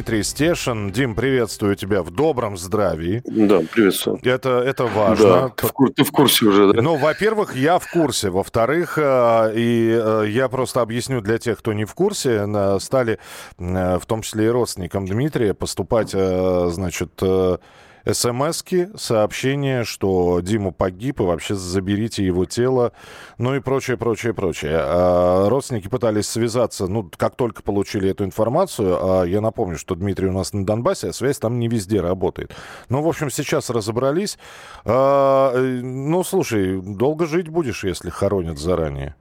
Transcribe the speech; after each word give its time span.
Дмитрий 0.00 0.22
Стешин. 0.22 0.90
Дим, 0.90 1.14
приветствую 1.14 1.76
тебя 1.76 2.02
в 2.02 2.10
добром 2.10 2.56
здравии. 2.56 3.20
Да, 3.26 3.60
приветствую. 3.70 4.18
Это, 4.22 4.60
это 4.60 4.86
важно. 4.86 5.24
Да, 5.24 5.48
ты 5.50 5.66
в, 5.66 5.92
ты 5.94 6.04
в 6.04 6.10
курсе 6.10 6.46
уже, 6.46 6.72
да? 6.72 6.80
Ну, 6.80 6.96
во-первых, 6.96 7.54
я 7.54 7.78
в 7.78 7.90
курсе. 7.90 8.30
Во-вторых, 8.30 8.96
э, 8.96 9.52
и 9.54 9.90
э, 10.02 10.24
я 10.28 10.48
просто 10.48 10.80
объясню 10.80 11.20
для 11.20 11.36
тех, 11.36 11.58
кто 11.58 11.74
не 11.74 11.84
в 11.84 11.92
курсе, 11.92 12.46
стали, 12.80 13.18
э, 13.58 13.98
в 13.98 14.06
том 14.06 14.22
числе 14.22 14.46
и 14.46 14.48
родственникам 14.48 15.06
Дмитрия, 15.06 15.52
поступать, 15.52 16.12
значит, 16.12 17.10
смс 18.10 18.64
сообщения, 18.96 19.84
что 19.84 20.40
Дима 20.40 20.70
погиб, 20.72 21.20
и 21.20 21.24
вообще 21.24 21.54
заберите 21.54 22.24
его 22.24 22.44
тело, 22.44 22.92
ну 23.38 23.54
и 23.54 23.60
прочее, 23.60 23.96
прочее, 23.96 24.34
прочее. 24.34 24.76
А 24.76 25.48
родственники 25.48 25.88
пытались 25.88 26.28
связаться, 26.28 26.86
ну, 26.86 27.10
как 27.16 27.36
только 27.36 27.62
получили 27.62 28.10
эту 28.10 28.24
информацию, 28.24 28.98
а 29.00 29.24
я 29.24 29.40
напомню, 29.40 29.78
что 29.78 29.94
Дмитрий 29.94 30.28
у 30.28 30.32
нас 30.32 30.52
на 30.52 30.64
Донбассе, 30.64 31.08
а 31.08 31.12
связь 31.12 31.38
там 31.38 31.58
не 31.58 31.68
везде 31.68 32.00
работает. 32.00 32.52
Ну, 32.88 33.02
в 33.02 33.08
общем, 33.08 33.30
сейчас 33.30 33.70
разобрались. 33.70 34.38
А, 34.84 35.54
ну, 35.56 36.22
слушай, 36.24 36.80
долго 36.80 37.26
жить 37.26 37.48
будешь, 37.48 37.84
если 37.84 38.10
хоронят 38.10 38.58
заранее? 38.58 39.16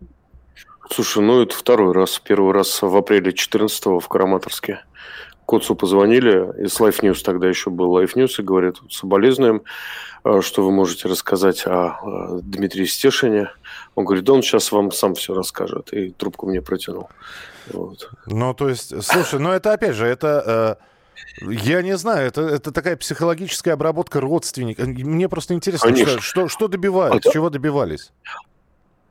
Слушай, 0.92 1.22
ну 1.22 1.42
это 1.44 1.56
второй 1.56 1.94
раз. 1.94 2.20
Первый 2.20 2.52
раз 2.52 2.82
в 2.82 2.96
апреле 2.96 3.32
14-го 3.32 4.00
в 4.00 4.08
Караматорске. 4.08 4.82
Коцу 5.50 5.76
позвонили, 5.76 6.64
из 6.64 6.80
Life 6.80 7.02
News 7.02 7.24
тогда 7.24 7.50
еще 7.50 7.72
был 7.72 7.98
Life 7.98 8.14
News, 8.14 8.36
и 8.38 8.44
говорят, 8.44 8.76
соболезнуем, 8.92 9.64
э, 10.24 10.42
что 10.42 10.64
вы 10.64 10.72
можете 10.72 11.08
рассказать 11.08 11.66
о 11.66 12.40
Дмитрии 12.44 12.86
Стешине. 12.86 13.50
Он 13.96 14.06
говорит, 14.06 14.26
да 14.26 14.34
он 14.34 14.44
сейчас 14.44 14.72
вам 14.72 14.92
сам 14.92 15.16
все 15.16 15.34
расскажет. 15.34 15.92
И 15.92 16.12
трубку 16.12 16.46
мне 16.46 16.62
протянул. 16.62 17.10
Вот. 17.74 18.12
Ну, 18.28 18.54
то 18.54 18.70
есть, 18.70 18.94
слушай, 19.04 19.40
ну 19.40 19.50
это 19.50 19.74
опять 19.74 19.96
же, 19.96 20.06
это... 20.06 20.78
Э... 20.80 20.90
Я 21.42 21.82
не 21.82 21.98
знаю, 21.98 22.28
это, 22.28 22.42
это 22.42 22.72
такая 22.72 22.96
психологическая 22.96 23.74
обработка 23.74 24.22
родственников. 24.22 24.88
Мне 24.88 25.28
просто 25.28 25.54
интересно, 25.54 25.96
что, 25.96 26.22
что, 26.22 26.48
что 26.48 26.68
добивались, 26.68 27.26
а, 27.26 27.32
чего 27.32 27.50
добивались? 27.50 28.12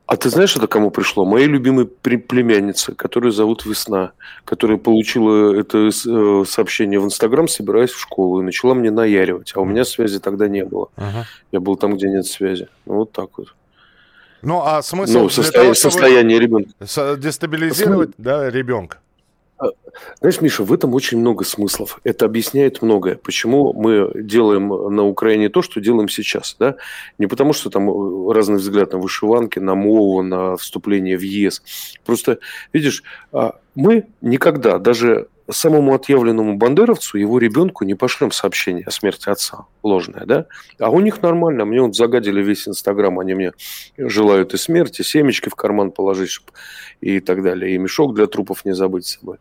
А 0.08 0.16
ты 0.16 0.30
знаешь, 0.30 0.56
это 0.56 0.66
кому 0.66 0.90
пришло? 0.90 1.26
Моей 1.26 1.46
любимой 1.46 1.84
племяннице, 1.84 2.94
которую 2.94 3.30
зовут 3.30 3.66
Весна, 3.66 4.12
которая 4.46 4.78
получила 4.78 5.54
это 5.54 5.90
э, 5.90 6.44
сообщение 6.48 6.98
в 6.98 7.04
Инстаграм, 7.04 7.46
собираясь 7.46 7.90
в 7.90 8.00
школу, 8.00 8.40
и 8.40 8.42
начала 8.42 8.72
мне 8.72 8.90
наяривать. 8.90 9.52
А 9.54 9.60
у 9.60 9.66
меня 9.66 9.84
связи 9.84 10.18
тогда 10.18 10.48
не 10.48 10.64
было. 10.64 10.88
Ага. 10.96 11.26
Я 11.52 11.60
был 11.60 11.76
там, 11.76 11.94
где 11.94 12.08
нет 12.08 12.24
связи. 12.24 12.68
Ну, 12.86 12.94
вот 12.94 13.12
так 13.12 13.36
вот. 13.36 13.54
Ну, 14.40 14.62
а 14.64 14.80
смысл... 14.80 15.18
Ну, 15.18 15.28
состоя... 15.28 15.62
того, 15.64 15.74
состояние 15.74 16.38
ребенка. 16.38 16.70
Дестабилизировать, 17.18 18.14
Смы... 18.14 18.24
да, 18.24 18.48
ребенка. 18.48 19.00
Знаешь, 20.20 20.40
Миша, 20.40 20.62
в 20.62 20.72
этом 20.72 20.94
очень 20.94 21.18
много 21.18 21.44
смыслов. 21.44 22.00
Это 22.04 22.24
объясняет 22.24 22.82
многое. 22.82 23.16
Почему 23.16 23.72
мы 23.72 24.10
делаем 24.14 24.68
на 24.68 25.04
Украине 25.04 25.48
то, 25.48 25.62
что 25.62 25.80
делаем 25.80 26.08
сейчас. 26.08 26.56
Да? 26.58 26.76
Не 27.18 27.26
потому, 27.26 27.52
что 27.52 27.70
там 27.70 27.90
э, 27.90 28.32
разный 28.32 28.58
взгляд 28.58 28.92
на 28.92 28.98
вышиванки, 28.98 29.58
на 29.58 29.74
мову, 29.74 30.22
на 30.22 30.56
вступление 30.56 31.16
в 31.16 31.22
ЕС. 31.22 31.62
Просто, 32.04 32.38
видишь, 32.72 33.02
а, 33.32 33.58
мы 33.74 34.06
никогда, 34.20 34.78
даже 34.78 35.28
самому 35.50 35.94
отъявленному 35.94 36.56
бандеровцу, 36.56 37.18
его 37.18 37.38
ребенку 37.38 37.84
не 37.84 37.94
пошлем 37.94 38.30
сообщение 38.30 38.84
о 38.84 38.90
смерти 38.90 39.28
отца 39.28 39.66
ложное, 39.82 40.24
да? 40.26 40.46
А 40.78 40.90
у 40.90 41.00
них 41.00 41.22
нормально. 41.22 41.64
Мне 41.64 41.80
вот 41.80 41.96
загадили 41.96 42.42
весь 42.42 42.68
Инстаграм, 42.68 43.18
они 43.18 43.34
мне 43.34 43.52
желают 43.96 44.54
и 44.54 44.56
смерти, 44.56 45.02
семечки 45.02 45.48
в 45.48 45.54
карман 45.54 45.90
положить 45.90 46.40
и 47.00 47.20
так 47.20 47.42
далее, 47.42 47.74
и 47.74 47.78
мешок 47.78 48.14
для 48.14 48.26
трупов 48.26 48.64
не 48.64 48.74
забыть 48.74 49.06
с 49.06 49.18
собой. 49.18 49.38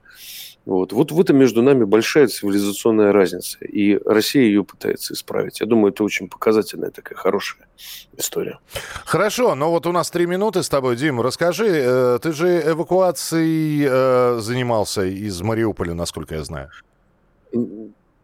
Вот. 0.67 0.91
вот 0.91 1.13
в 1.13 1.21
этом 1.21 1.37
между 1.37 1.61
нами 1.61 1.85
большая 1.85 2.27
цивилизационная 2.27 3.13
разница. 3.13 3.57
И 3.63 3.97
Россия 4.05 4.43
ее 4.43 4.65
пытается 4.65 5.13
исправить. 5.13 5.61
Я 5.61 5.65
думаю, 5.65 5.93
это 5.93 6.03
очень 6.03 6.27
показательная 6.27 6.91
такая 6.91 7.17
хорошая 7.17 7.69
история. 8.17 8.59
Хорошо, 9.05 9.55
но 9.55 9.71
вот 9.71 9.87
у 9.87 9.93
нас 9.93 10.11
три 10.11 10.25
минуты 10.25 10.63
с 10.63 10.67
тобой, 10.67 10.97
Дим. 10.97 11.21
Расскажи, 11.21 11.67
э, 11.69 12.19
ты 12.21 12.33
же 12.33 12.61
эвакуацией 12.65 13.85
э, 13.87 14.39
занимался 14.41 15.05
из 15.05 15.41
Мариуполя, 15.41 15.93
насколько 15.93 16.35
я 16.35 16.43
знаю. 16.43 16.69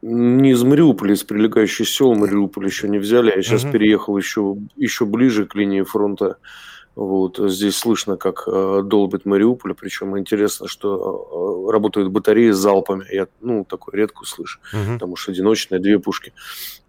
Не 0.01 0.51
из 0.51 0.63
Мариуполя, 0.63 1.13
из 1.13 1.23
прилегающих 1.23 1.87
сел 1.87 2.13
Мариуполь 2.13 2.65
еще 2.65 2.89
не 2.89 2.97
взяли. 2.97 3.31
Я 3.33 3.41
сейчас 3.41 3.63
угу. 3.63 3.71
переехал 3.71 4.17
еще, 4.17 4.57
еще 4.75 5.05
ближе 5.05 5.45
к 5.45 5.55
линии 5.55 5.83
фронта 5.83 6.35
вот 6.95 7.39
здесь 7.39 7.75
слышно, 7.75 8.17
как 8.17 8.43
э, 8.45 8.81
долбит 8.83 9.25
Мариуполь, 9.25 9.73
причем 9.73 10.17
интересно, 10.17 10.67
что 10.67 11.65
э, 11.67 11.71
работают 11.71 12.11
батареи 12.11 12.51
с 12.51 12.57
залпами. 12.57 13.05
Я, 13.11 13.27
ну, 13.41 13.65
такое 13.65 13.95
редко 13.95 14.25
слышу, 14.25 14.59
угу. 14.71 14.93
потому 14.93 15.15
что 15.15 15.31
одиночные 15.31 15.79
две 15.79 15.97
пушки. 15.97 16.33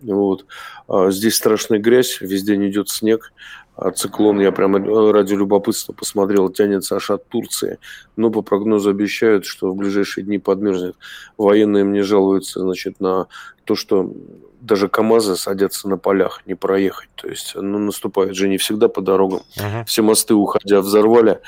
Вот. 0.02 0.44
А 0.88 1.10
здесь 1.10 1.36
страшная 1.36 1.78
грязь, 1.78 2.18
везде 2.20 2.56
не 2.56 2.68
идет 2.68 2.90
снег. 2.90 3.32
А 3.76 3.90
циклон, 3.90 4.40
я 4.40 4.52
прямо 4.52 4.78
э, 4.78 5.10
ради 5.10 5.34
любопытства 5.34 5.94
посмотрел, 5.94 6.50
тянется 6.50 6.96
аж 6.96 7.10
от 7.10 7.26
Турции. 7.28 7.78
Но 8.16 8.30
по 8.30 8.42
прогнозу 8.42 8.90
обещают, 8.90 9.46
что 9.46 9.70
в 9.70 9.76
ближайшие 9.76 10.24
дни 10.24 10.38
подмерзнет. 10.38 10.96
Военные 11.38 11.82
мне 11.84 12.02
жалуются, 12.02 12.60
значит, 12.60 13.00
на 13.00 13.26
то, 13.64 13.74
что 13.74 14.12
даже 14.64 14.88
КАМАЗы 14.88 15.36
садятся 15.36 15.88
на 15.88 15.98
полях, 15.98 16.42
не 16.46 16.54
проехать. 16.54 17.08
То 17.14 17.28
есть, 17.28 17.54
ну, 17.54 17.78
наступает 17.78 18.34
же 18.34 18.48
не 18.48 18.56
всегда 18.56 18.88
по 18.88 19.00
дорогам. 19.00 19.42
Uh-huh. 19.56 19.84
Все 19.86 20.02
мосты, 20.02 20.34
уходя, 20.34 20.80
взорвали. 20.80 21.40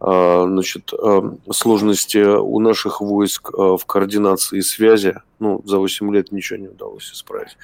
А, 0.00 0.44
значит, 0.46 0.92
а, 0.92 1.34
сложности 1.52 2.18
у 2.18 2.58
наших 2.58 3.00
войск 3.00 3.50
а, 3.54 3.76
в 3.76 3.86
координации 3.86 4.58
и 4.58 4.62
связи, 4.62 5.14
ну, 5.38 5.62
за 5.64 5.78
8 5.78 6.12
лет 6.12 6.32
ничего 6.32 6.58
не 6.58 6.68
удалось 6.68 7.12
исправить 7.12 7.56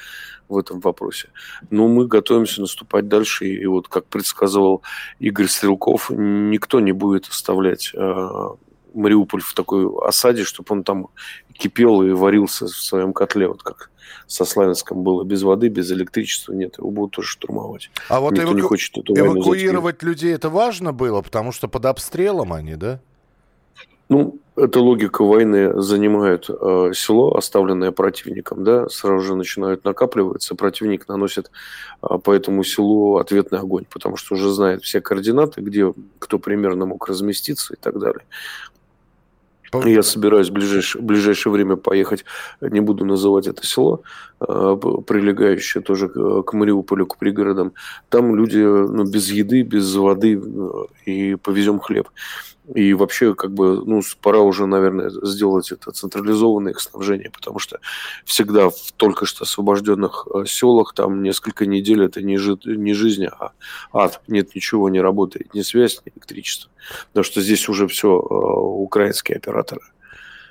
в 0.48 0.56
этом 0.56 0.80
вопросе. 0.80 1.28
Но 1.70 1.88
мы 1.88 2.06
готовимся 2.06 2.60
наступать 2.60 3.08
дальше. 3.08 3.46
И 3.46 3.66
вот, 3.66 3.88
как 3.88 4.06
предсказывал 4.06 4.82
Игорь 5.18 5.48
Стрелков, 5.48 6.10
никто 6.10 6.80
не 6.80 6.92
будет 6.92 7.28
оставлять 7.28 7.92
а, 7.96 8.56
Мариуполь 8.94 9.42
в 9.42 9.54
такой 9.54 9.86
осаде, 10.06 10.44
чтобы 10.44 10.66
он 10.70 10.84
там 10.84 11.08
кипел 11.52 12.02
и 12.02 12.10
варился 12.10 12.66
в 12.66 12.70
своем 12.70 13.12
котле, 13.12 13.48
вот 13.48 13.62
как 13.62 13.90
со 14.26 14.44
Славянском 14.44 15.02
было 15.02 15.24
без 15.24 15.42
воды, 15.42 15.68
без 15.68 15.90
электричества, 15.90 16.52
нет, 16.52 16.78
его 16.78 16.90
будут 16.90 17.12
тоже 17.12 17.28
штурмовать. 17.28 17.90
А 18.08 18.20
вот 18.20 18.32
Никто 18.32 18.44
эваку... 18.44 18.56
не 18.56 18.62
хочет 18.62 18.96
эту 18.96 19.14
эвакуировать 19.16 20.02
людей 20.02 20.32
это 20.32 20.48
важно 20.48 20.92
было, 20.92 21.20
потому 21.20 21.52
что 21.52 21.68
под 21.68 21.86
обстрелом 21.86 22.52
они, 22.52 22.76
да? 22.76 23.00
Ну, 24.08 24.40
эта 24.56 24.80
логика 24.80 25.22
войны 25.22 25.80
занимает 25.80 26.50
э, 26.50 26.90
село, 26.94 27.36
оставленное 27.36 27.92
противником, 27.92 28.64
да, 28.64 28.88
сразу 28.88 29.20
же 29.20 29.34
начинают 29.36 29.84
накапливаться, 29.84 30.54
противник 30.54 31.06
наносит 31.08 31.50
э, 32.02 32.18
по 32.18 32.32
этому 32.32 32.64
селу 32.64 33.16
ответный 33.18 33.60
огонь, 33.60 33.84
потому 33.88 34.16
что 34.16 34.34
уже 34.34 34.50
знает 34.50 34.82
все 34.82 35.00
координаты, 35.00 35.60
где 35.60 35.92
кто 36.18 36.38
примерно 36.38 36.86
мог 36.86 37.08
разместиться 37.08 37.74
и 37.74 37.76
так 37.76 37.98
далее. 37.98 38.24
Я 39.72 40.02
собираюсь 40.02 40.48
в 40.48 40.52
ближайшее, 40.52 41.02
в 41.02 41.04
ближайшее 41.04 41.52
время 41.52 41.76
поехать, 41.76 42.24
не 42.60 42.80
буду 42.80 43.04
называть 43.04 43.46
это 43.46 43.64
село, 43.64 44.02
а, 44.40 44.76
прилегающее 44.76 45.82
тоже 45.82 46.08
к 46.08 46.52
Мариуполю, 46.52 47.06
к 47.06 47.16
пригородам. 47.16 47.72
Там 48.08 48.34
люди 48.34 48.58
ну, 48.58 49.04
без 49.04 49.30
еды, 49.30 49.62
без 49.62 49.94
воды, 49.94 50.40
э, 50.42 51.10
и 51.10 51.34
повезем 51.36 51.78
хлеб. 51.78 52.08
И 52.74 52.94
вообще, 52.94 53.34
как 53.34 53.52
бы, 53.52 53.84
ну, 53.84 54.00
пора 54.20 54.40
уже, 54.40 54.66
наверное, 54.66 55.10
сделать 55.10 55.72
это 55.72 55.90
централизованное 55.90 56.72
их 56.72 56.80
снабжение, 56.80 57.30
потому 57.30 57.58
что 57.58 57.80
всегда 58.24 58.70
в 58.70 58.92
только 58.96 59.26
что 59.26 59.44
освобожденных 59.44 60.28
э, 60.32 60.44
селах 60.46 60.94
там 60.94 61.22
несколько 61.22 61.66
недель 61.66 62.04
это 62.04 62.22
не, 62.22 62.36
жи- 62.36 62.58
не 62.64 62.94
жизнь, 62.94 63.26
а 63.26 63.52
ад. 63.92 64.20
Нет 64.28 64.54
ничего, 64.54 64.88
не 64.88 65.00
работает, 65.00 65.54
ни 65.54 65.62
связь, 65.62 66.00
ни 66.04 66.12
электричество. 66.14 66.70
Потому 67.08 67.24
что 67.24 67.40
здесь 67.40 67.68
уже 67.68 67.88
все 67.88 68.08
э, 68.08 68.34
украинские 68.34 69.36
операторы. 69.36 69.82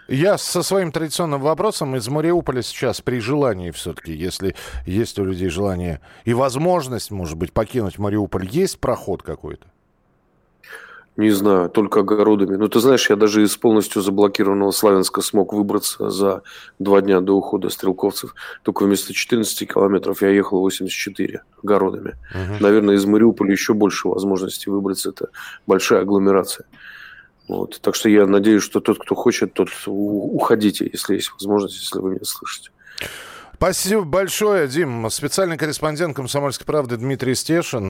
Я 0.09 0.39
со 0.39 0.63
своим 0.63 0.91
традиционным 0.91 1.39
вопросом 1.39 1.95
из 1.95 2.07
Мариуполя 2.07 2.63
сейчас 2.63 2.99
при 2.99 3.19
желании 3.19 3.69
все-таки, 3.69 4.11
если 4.11 4.55
есть 4.87 5.19
у 5.19 5.23
людей 5.23 5.49
желание 5.49 6.01
и 6.25 6.33
возможность, 6.33 7.11
может 7.11 7.37
быть, 7.37 7.53
покинуть 7.53 7.99
Мариуполь, 7.99 8.47
есть 8.49 8.79
проход 8.79 9.21
какой-то? 9.21 9.67
Не 11.19 11.31
знаю, 11.31 11.69
только 11.69 11.99
огородами. 11.99 12.55
Но 12.55 12.69
ты 12.69 12.79
знаешь, 12.79 13.09
я 13.09 13.17
даже 13.17 13.43
из 13.43 13.57
полностью 13.57 14.01
заблокированного 14.01 14.71
Славянска 14.71 15.21
смог 15.21 15.51
выбраться 15.51 16.09
за 16.09 16.43
два 16.79 17.01
дня 17.01 17.19
до 17.19 17.33
ухода 17.33 17.67
стрелковцев. 17.67 18.33
Только 18.63 18.83
вместо 18.83 19.11
14 19.11 19.67
километров 19.69 20.21
я 20.21 20.29
ехал 20.29 20.61
84 20.61 21.41
огородами. 21.61 22.15
Угу. 22.33 22.63
Наверное, 22.63 22.95
из 22.95 23.03
Мариуполя 23.03 23.51
еще 23.51 23.73
больше 23.73 24.07
возможностей 24.07 24.69
выбраться. 24.69 25.09
Это 25.09 25.27
большая 25.67 26.03
агломерация. 26.03 26.67
Вот. 27.49 27.81
Так 27.81 27.95
что 27.95 28.07
я 28.07 28.25
надеюсь, 28.25 28.63
что 28.63 28.79
тот, 28.79 28.97
кто 28.97 29.13
хочет, 29.13 29.53
тот 29.53 29.67
уходите, 29.87 30.89
если 30.89 31.15
есть 31.15 31.33
возможность, 31.33 31.81
если 31.81 31.99
вы 31.99 32.11
меня 32.11 32.23
слышите. 32.23 32.71
Спасибо 33.55 34.03
большое, 34.03 34.69
Дим. 34.69 35.09
Специальный 35.09 35.57
корреспондент 35.57 36.15
«Комсомольской 36.15 36.65
правды» 36.65 36.95
Дмитрий 36.95 37.35
Стешин. 37.35 37.89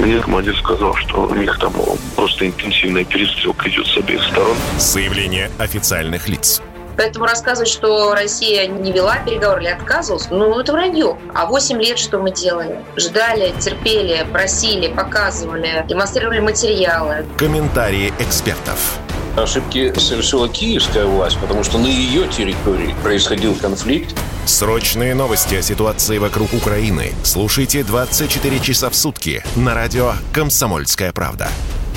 Мне 0.00 0.18
командир 0.18 0.56
сказал, 0.56 0.94
что 0.94 1.24
у 1.24 1.34
них 1.34 1.58
там 1.58 1.74
просто 2.16 2.46
интенсивная 2.46 3.04
перестрелка 3.04 3.68
идет 3.68 3.86
с 3.86 3.98
обеих 3.98 4.22
сторон. 4.24 4.56
Заявление 4.78 5.50
официальных 5.58 6.26
лиц. 6.26 6.62
Поэтому 6.96 7.26
рассказывать, 7.26 7.68
что 7.68 8.14
Россия 8.14 8.66
не 8.66 8.92
вела 8.92 9.18
переговоры 9.18 9.62
или 9.62 9.70
отказывалась, 9.70 10.28
ну, 10.30 10.58
это 10.58 10.72
вранье. 10.72 11.18
А 11.34 11.44
8 11.44 11.80
лет 11.82 11.98
что 11.98 12.18
мы 12.18 12.30
делали? 12.30 12.78
Ждали, 12.96 13.52
терпели, 13.58 14.26
просили, 14.32 14.88
показывали, 14.88 15.84
демонстрировали 15.86 16.40
материалы. 16.40 17.26
Комментарии 17.36 18.12
экспертов. 18.18 18.98
Ошибки 19.36 19.92
совершила 19.98 20.48
киевская 20.48 21.06
власть, 21.06 21.38
потому 21.38 21.64
что 21.64 21.78
на 21.78 21.86
ее 21.86 22.28
территории 22.28 22.94
происходил 23.02 23.54
конфликт. 23.54 24.14
Срочные 24.46 25.14
новости 25.14 25.54
о 25.54 25.62
ситуации 25.62 26.18
вокруг 26.18 26.52
Украины 26.54 27.12
слушайте 27.22 27.84
24 27.84 28.60
часа 28.60 28.90
в 28.90 28.96
сутки 28.96 29.42
на 29.56 29.74
радио 29.74 30.12
«Комсомольская 30.32 31.12
правда». 31.12 31.48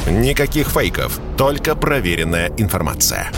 Никаких 0.07 0.69
фейков, 0.69 1.19
только 1.37 1.75
проверенная 1.75 2.51
информация. 2.57 3.31